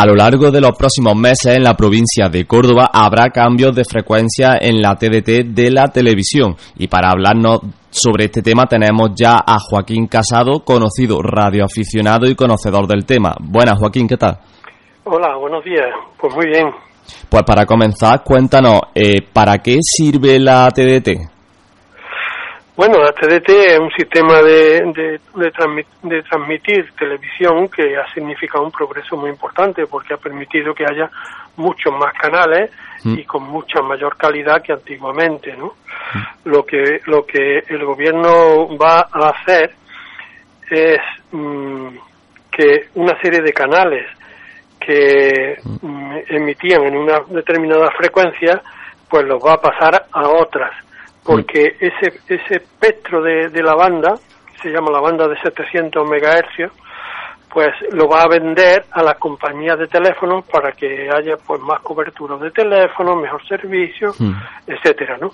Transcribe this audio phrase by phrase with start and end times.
[0.00, 3.82] A lo largo de los próximos meses en la provincia de Córdoba habrá cambios de
[3.84, 9.42] frecuencia en la TDT de la televisión y para hablarnos sobre este tema tenemos ya
[9.44, 13.34] a Joaquín Casado, conocido radioaficionado y conocedor del tema.
[13.40, 14.38] Buenas Joaquín, ¿qué tal?
[15.02, 15.90] Hola, buenos días.
[16.16, 16.68] Pues muy bien.
[17.28, 21.37] Pues para comenzar, cuéntanos, eh, ¿para qué sirve la TDT?
[22.78, 29.16] Bueno, la TDT es un sistema de, de, transmitir televisión que ha significado un progreso
[29.16, 31.10] muy importante porque ha permitido que haya
[31.56, 32.70] muchos más canales
[33.02, 33.18] mm.
[33.18, 35.74] y con mucha mayor calidad que antiguamente, ¿no?
[36.14, 36.50] Mm.
[36.50, 39.74] Lo que lo que el gobierno va a hacer
[40.70, 41.00] es
[41.32, 41.88] mm,
[42.52, 44.06] que una serie de canales
[44.78, 45.56] que
[46.28, 48.62] emitían en una determinada frecuencia,
[49.10, 50.70] pues los va a pasar a otras
[51.28, 54.14] porque ese, ese espectro de, de la banda,
[54.50, 56.72] que se llama la banda de 700 MHz,
[57.52, 61.80] pues lo va a vender a las compañías de teléfonos para que haya pues más
[61.80, 64.32] cobertura de teléfono, mejor servicio, hmm.
[64.66, 65.30] etcétera, ¿no?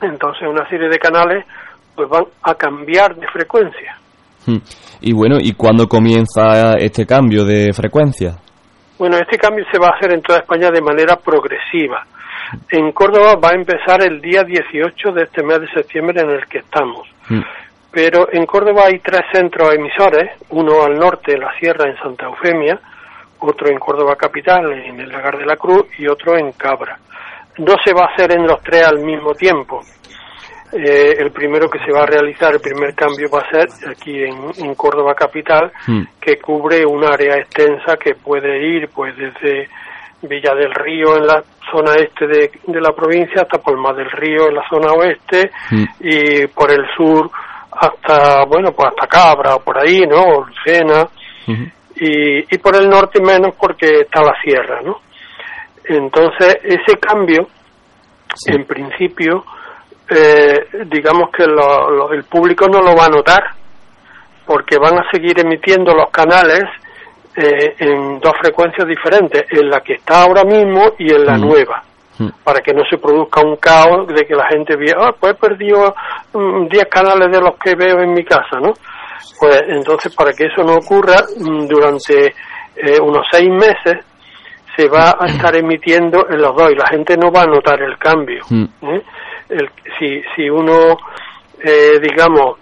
[0.00, 1.46] Entonces una serie de canales
[1.94, 3.96] pues van a cambiar de frecuencia.
[4.44, 4.58] Hmm.
[5.02, 8.38] Y bueno, ¿y cuándo comienza este cambio de frecuencia?
[8.98, 12.04] Bueno, este cambio se va a hacer en toda España de manera progresiva.
[12.70, 16.46] En Córdoba va a empezar el día 18 de este mes de septiembre en el
[16.46, 17.08] que estamos.
[17.28, 17.40] Mm.
[17.90, 22.26] Pero en Córdoba hay tres centros emisores, uno al norte, en la sierra, en Santa
[22.26, 22.80] Eufemia,
[23.38, 26.98] otro en Córdoba capital, en el Lagar de la Cruz, y otro en Cabra.
[27.58, 29.82] No se va a hacer en los tres al mismo tiempo.
[30.72, 34.22] Eh, el primero que se va a realizar, el primer cambio va a ser aquí
[34.22, 36.02] en, Córdoba capital, mm.
[36.18, 39.68] que cubre un área extensa que puede ir pues desde
[40.22, 44.54] Villa del Río en la zona este de, la provincia hasta Palma del Río en
[44.54, 45.84] la zona oeste mm.
[46.00, 47.30] y por el sur
[47.72, 50.44] hasta, bueno, pues hasta Cabra o por ahí, ¿no?
[50.44, 51.08] Lucena
[51.96, 55.00] y, y por el norte menos porque está la sierra, ¿no?
[55.84, 57.48] Entonces, ese cambio,
[58.46, 59.44] en principio,
[60.08, 63.42] eh, digamos que el público no lo va a notar
[64.46, 66.64] porque van a seguir emitiendo los canales
[67.34, 71.40] eh, en dos frecuencias diferentes, en la que está ahora mismo y en la mm.
[71.40, 71.82] nueva,
[72.18, 72.28] mm.
[72.44, 75.36] para que no se produzca un caos de que la gente vea, ah, pues he
[75.36, 75.94] perdido
[76.34, 78.74] 10 mm, canales de los que veo en mi casa, ¿no?
[79.40, 82.34] Pues entonces, para que eso no ocurra, durante
[82.76, 84.04] eh, unos seis meses
[84.76, 87.80] se va a estar emitiendo en los dos y la gente no va a notar
[87.80, 88.42] el cambio.
[88.50, 89.02] ¿eh?
[89.48, 90.96] El, si, si uno,
[92.00, 92.58] digamos,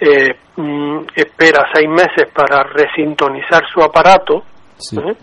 [0.00, 4.42] eh, mm, espera seis meses para resintonizar su aparato,
[4.92, 5.14] ¿eh?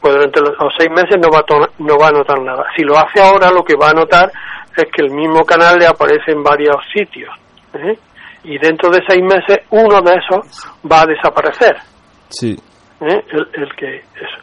[0.00, 2.66] pues durante los, seis meses no va, a no va a notar nada.
[2.76, 4.30] Si lo hace ahora, lo que va a notar
[4.76, 7.34] es que el mismo canal le aparece en varios sitios.
[7.74, 7.98] ¿eh?
[8.44, 11.76] Y dentro de seis meses, uno de esos va a desaparecer.
[12.28, 12.56] Sí.
[13.00, 13.24] ¿Eh?
[13.32, 14.38] El, el, que eso.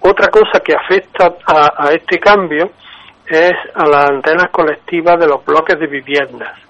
[0.00, 2.70] Otra cosa que afecta a, a este cambio
[3.26, 6.65] es a las antenas colectivas de los bloques de viviendas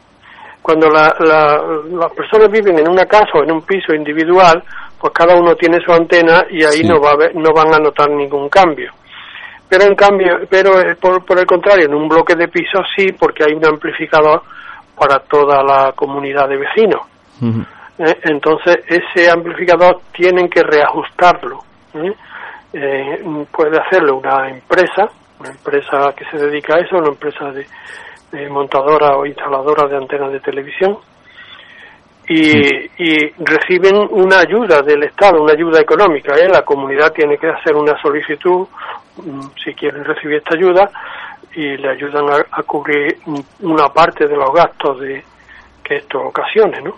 [0.66, 4.64] cuando la, las personas viven en una casa o en un piso individual,
[4.98, 8.10] pues cada uno tiene su antena y ahí no, va a no van a notar
[8.10, 8.92] ningún cambio.
[9.68, 13.12] Pero en cambio, pero eh, por, por el contrario, en un bloque de pisos sí,
[13.12, 14.42] porque hay un amplificador
[14.98, 17.02] para toda la comunidad de vecinos.
[17.98, 21.60] Eh, entonces, ese amplificador tienen que reajustarlo.
[21.94, 22.12] ¿eh?
[23.52, 27.64] puede hacerlo una empresa, una empresa que se dedica a eso, una empresa de,
[28.50, 30.98] montadora o instaladora de antenas de televisión
[32.28, 36.34] y, reciben una ayuda del Estado, una ayuda económica.
[36.34, 36.48] ¿eh?
[36.48, 38.66] La comunidad tiene que hacer una solicitud
[39.24, 40.90] mm, si quieren recibir esta ayuda
[41.54, 43.18] y le ayudan a, cubrir
[43.60, 45.22] una parte de los gastos de
[45.82, 46.94] que esto ocasione, ¿no?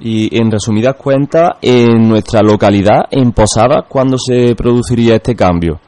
[0.00, 5.80] Y en resumidas cuentas, en nuestra localidad, en Posada, ¿cuándo se produciría este cambio?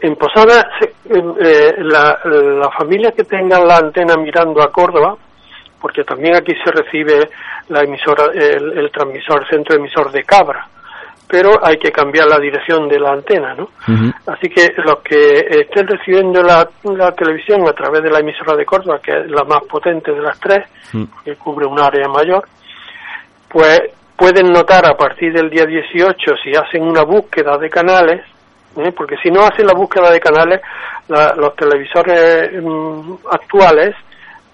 [0.00, 0.70] En Posada,
[1.10, 5.16] eh, la, la, familia que tenga la antena mirando a Córdoba,
[5.80, 7.28] porque también aquí se recibe
[7.68, 10.66] la emisora, el, transmisor, el centro emisor de Cabra,
[11.26, 13.70] pero hay que cambiar la dirección de la antena, ¿no?
[14.26, 18.64] Así que los que estén recibiendo la, la, televisión a través de la emisora de
[18.64, 20.64] Córdoba, que es la más potente de las tres,
[21.24, 22.44] que cubre un área mayor,
[23.48, 23.80] pues
[24.16, 28.22] pueden notar a partir del día 18, si hacen una búsqueda de canales,
[28.76, 28.92] ¿eh?
[28.92, 30.60] porque si no hacen la búsqueda de canales,
[31.08, 33.94] los televisores mm, actuales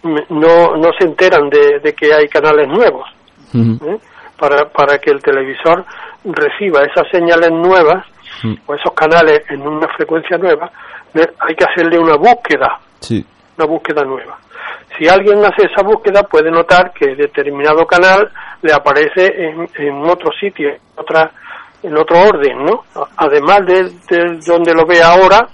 [0.03, 3.09] mm, no, no se enteran de, que hay canales nuevos.
[3.55, 3.99] ¿eh?
[4.39, 5.85] para, para que el televisor
[6.25, 8.05] reciba esas señales nuevas
[8.67, 10.71] o esos canales en una frecuencia nueva,
[11.15, 12.79] hay que hacerle una búsqueda,
[13.57, 14.39] una búsqueda nueva.
[14.99, 18.31] Si alguien hace esa búsqueda, puede notar que determinado canal
[18.63, 21.33] le aparece en, en otro sitio, en otra
[21.85, 22.85] en otro orden, ¿no?
[23.17, 25.47] Además de, donde lo ve ahora,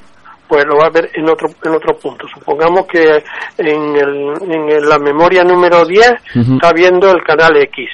[0.49, 2.27] pues lo va a ver en otro en otro punto.
[2.33, 3.23] Supongamos que
[3.59, 6.13] en, el, en la memoria número 10
[6.55, 7.89] está viendo el canal X.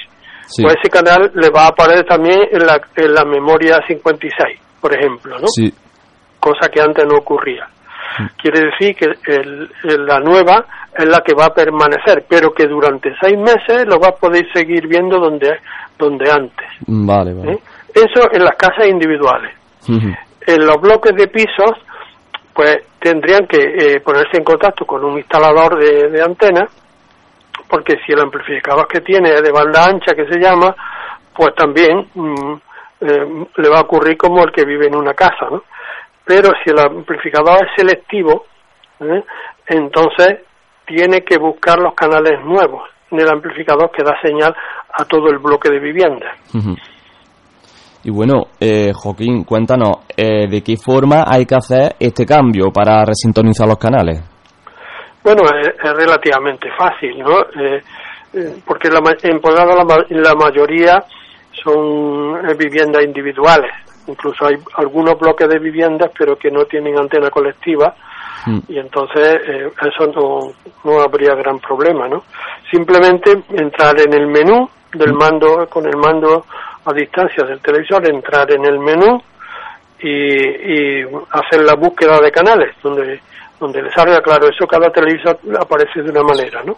[0.61, 4.95] Pues ese canal le va a aparecer también en la, en la memoria 56, por
[4.95, 5.47] ejemplo, ¿no?
[5.47, 5.73] Sí.
[6.39, 7.67] Cosa que antes no ocurría.
[8.41, 9.69] Quiere decir que el,
[10.05, 10.65] la nueva
[10.97, 14.45] es la que va a permanecer, pero que durante seis meses lo va a poder
[14.53, 15.59] seguir viendo donde,
[15.99, 16.67] donde antes.
[16.87, 17.51] Vale, vale.
[17.53, 17.59] ¿Eh?
[17.97, 19.53] Eso en las casas individuales.
[19.87, 21.71] En los bloques de pisos,
[22.53, 26.71] pues tendrían que eh, ponerse en contacto con un instalador de, de antenas,
[27.69, 30.75] porque si el amplificador que tiene es de banda ancha, que se llama,
[31.35, 32.53] pues también mm,
[33.01, 35.63] eh, le va a ocurrir como el que vive en una casa, ¿no?
[36.25, 38.45] Pero si el amplificador es selectivo,
[38.99, 39.23] ¿eh?
[39.67, 40.39] entonces
[40.85, 44.53] tiene que buscar los canales nuevos en el amplificador que da señal
[44.93, 46.35] a todo el bloque de viviendas.
[48.03, 53.03] Y bueno, eh, Joaquín, cuéntanos, eh, ¿de qué forma hay que hacer este cambio para
[53.03, 54.21] resintonizar los canales?
[55.23, 57.41] Bueno, es, relativamente fácil, ¿no?
[57.41, 57.81] Eh,
[58.33, 61.03] eh porque la, en Poblado la, la mayoría
[61.63, 63.71] son viviendas individuales.
[64.07, 67.93] Incluso hay algunos bloques de viviendas, pero que no tienen antena colectiva
[68.47, 68.59] Mm.
[68.69, 70.53] y entonces eh, eso no,
[70.83, 72.23] no habría gran problema, ¿no?
[72.71, 75.17] Simplemente entrar en el menú del mm.
[75.17, 76.45] mando, con el mando
[76.87, 79.21] a distancia del televisor, entrar en el menú
[79.99, 83.19] y, hacer la búsqueda de canales, donde,
[83.59, 86.77] donde le salga claro, eso cada televisor aparece de una manera, ¿no?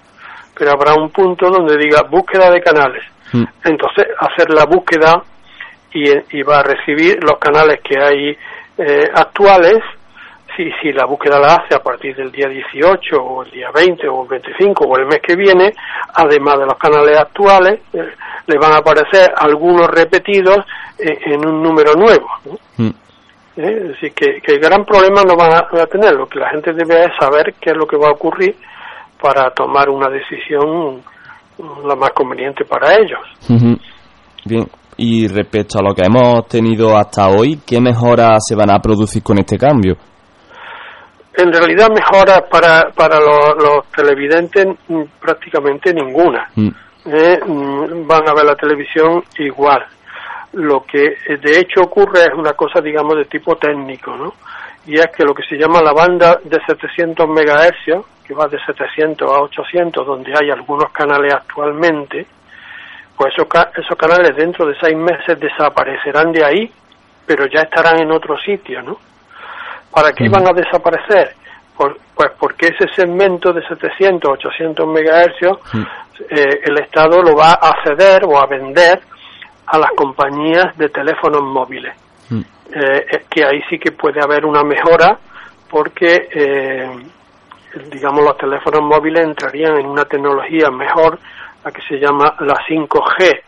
[0.58, 3.04] Pero habrá un punto donde diga búsqueda de canales.
[3.32, 3.44] Mm.
[3.66, 5.22] Entonces, hacer la búsqueda
[5.94, 8.38] y, y, va a recibir los canales que hay
[8.78, 9.80] eh, actuales
[10.56, 14.08] si, si la búsqueda la hace a partir del día 18 o el día 20
[14.10, 15.74] o el 25 o el mes que viene,
[16.14, 18.10] además de los canales actuales, eh,
[18.50, 20.58] le van a aparecer algunos repetidos
[20.98, 22.28] en, un número nuevo.
[22.78, 22.88] Mm.
[23.58, 23.78] ¿Eh?
[23.78, 26.14] Es decir, que, que, el gran problema no van a, tener.
[26.14, 28.56] Lo que la gente debe es saber qué es lo que va a ocurrir
[29.22, 31.02] para tomar una decisión
[31.86, 33.20] la más conveniente para ellos.
[34.46, 34.66] Bien,
[34.98, 39.22] y respecto a lo que hemos tenido hasta hoy, ¿qué mejoras se van a producir
[39.22, 39.98] con este cambio?
[41.42, 46.50] en realidad mejoras para, para los, televidentes mm, prácticamente ninguna.
[46.56, 46.70] Mm.
[47.12, 47.40] Eh,
[48.06, 49.86] van a ver la televisión igual.
[50.54, 54.34] Lo que eh, de hecho ocurre es una cosa, digamos, de tipo técnico, ¿no?
[54.86, 58.60] Y es que lo que se llama la banda de 700 MHz, que va de
[58.64, 62.26] 700 a 800, donde hay algunos canales actualmente,
[63.16, 66.72] pues esos, esos canales dentro de seis meses desaparecerán de ahí,
[67.26, 68.98] pero ya estarán en otro sitio, ¿no?
[69.92, 71.36] ¿Para qué iban a desaparecer?
[72.16, 75.60] pues porque ese segmento de 700, 800 megahercios,
[76.30, 79.00] eh, el Estado lo va a ceder o a vender
[79.66, 81.94] a las compañías de teléfonos móviles.
[82.72, 85.18] Eh, que ahí sí que puede haber una mejora
[85.68, 86.88] porque, eh,
[87.92, 91.18] digamos, los teléfonos móviles entrarían en una tecnología mejor,
[91.64, 93.42] la que se llama la 5G,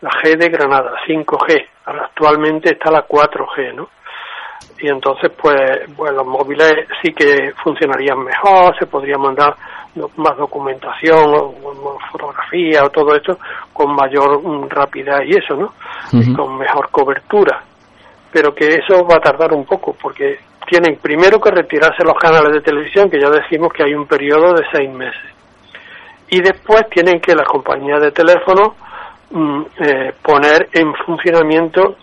[0.00, 1.66] la G de Granada, 5G.
[1.84, 3.88] Actualmente está la 4G, ¿no?
[4.78, 9.54] y entonces pues, pues los móviles sí que funcionarían mejor, se podría mandar
[10.16, 13.38] más documentación, o, fotografía o todo esto
[13.72, 15.72] con mayor mm, rapidez y eso, ¿no?
[16.12, 17.62] y con mejor cobertura.
[18.32, 22.52] Pero que eso va a tardar un poco porque tienen primero que retirarse los canales
[22.52, 25.30] de televisión, que ya decimos que hay un periodo de seis meses.
[26.30, 28.74] Y después tienen que las compañías de teléfono
[29.30, 31.96] mm, eh, poner en funcionamiento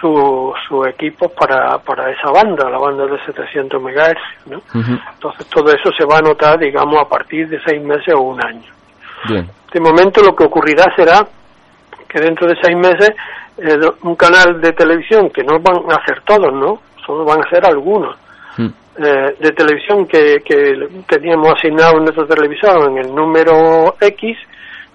[0.00, 4.62] su, su equipo para, para esa banda, la banda de 700 MHz, ¿no?
[4.74, 8.44] Entonces todo eso se va a notar, digamos, a partir de seis meses o un
[8.44, 8.70] año.
[9.72, 11.26] De momento lo que ocurrirá será
[12.08, 13.10] que dentro de seis meses
[13.58, 16.80] eh, un canal de televisión, que no van a ser todos, ¿no?
[17.04, 18.16] Solo van a ser algunos,
[18.58, 24.36] eh, de televisión que, que teníamos asignado en nuestro televisor en el número X,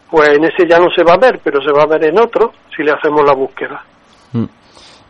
[0.10, 2.20] pues en ese ya no se va a ver, pero se va a ver en
[2.20, 3.82] otro si le hacemos la búsqueda.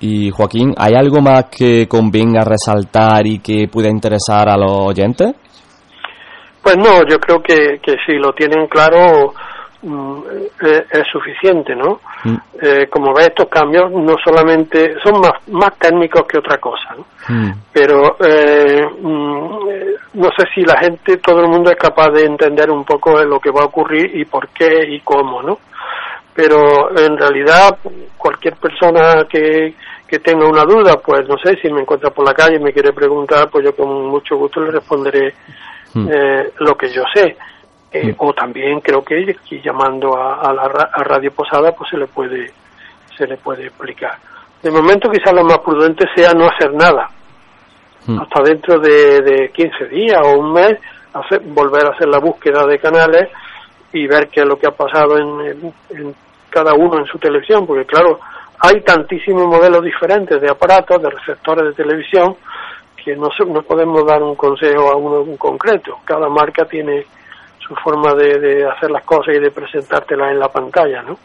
[0.05, 5.33] Y Joaquín, ¿hay algo más que convenga resaltar y que pueda interesar a los oyentes?
[6.61, 9.33] Pues no, yo creo que, que si lo tienen claro
[9.81, 10.19] mm,
[10.61, 12.01] eh, es, suficiente, ¿no?
[12.25, 12.35] Mm.
[12.61, 17.05] Eh, como ves, estos cambios no solamente son más, más técnicos que otra cosa, ¿no?
[17.29, 17.51] Mm.
[17.71, 22.83] Pero eh, no sé si la gente, todo el mundo es capaz de entender un
[22.83, 25.59] poco de lo que va a ocurrir y por qué y cómo, ¿no?
[26.35, 27.77] Pero en realidad
[28.17, 29.75] cualquier persona que,
[30.13, 32.71] que tenga una duda, pues no sé, si me encuentra por la calle y me
[32.71, 35.33] quiere preguntar, pues yo con mucho gusto le responderé
[35.91, 36.07] hmm.
[36.07, 37.35] eh, lo que yo sé.
[37.91, 38.15] Eh, hmm.
[38.19, 40.67] O también creo que llamando a, la
[41.03, 42.51] Radio Posada, pues se le puede
[43.17, 44.15] se le puede explicar.
[44.61, 47.09] De momento quizás lo más prudente sea no hacer nada.
[48.05, 48.19] Hmm.
[48.19, 50.77] Hasta dentro de, de 15 días o un mes,
[51.11, 53.31] hacer, volver a hacer la búsqueda de canales
[53.91, 56.15] y ver qué es lo que ha pasado en, en
[56.51, 58.19] cada uno en su televisión, porque claro,
[58.59, 62.35] hay tantísimos modelos diferentes de aparatos, de receptores de televisión,
[63.03, 65.97] que no, no podemos dar un consejo a uno en concreto.
[66.05, 67.05] Cada marca tiene
[67.65, 71.17] su forma de, hacer las cosas y de presentártelas en la pantalla, ¿no?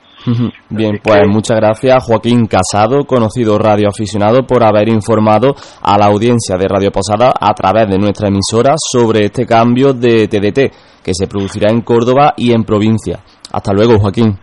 [0.68, 6.66] Bien, pues muchas gracias Joaquín Casado, conocido radioaficionado, por haber informado a la audiencia de
[6.68, 11.70] Radio Posada a través de nuestra emisora sobre este cambio de TDT que se producirá
[11.70, 13.20] en Córdoba y en provincia.
[13.52, 14.38] Hasta luego, Joaquín.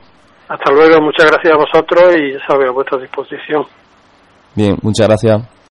[0.48, 3.66] Hasta luego, muchas gracias a vosotros y ya sabes, a vuestra disposición.
[4.56, 5.55] Bien, muchas gracias.